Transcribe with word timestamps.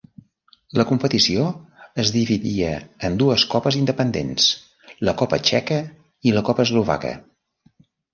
La 0.79 0.83
competició 0.91 1.41
es 2.03 2.11
dividia 2.15 2.71
en 3.09 3.19
dues 3.23 3.43
copes 3.51 3.77
independents: 3.81 4.47
la 5.09 5.15
copa 5.23 5.39
txeca 5.51 5.77
i 6.31 6.35
la 6.39 6.45
copa 6.49 6.65
eslovaca. 6.69 7.13